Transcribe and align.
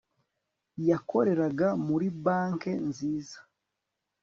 yakoreraga 0.89 1.67
muri 1.87 2.07
banke 2.23 2.71
nziza 2.87 3.37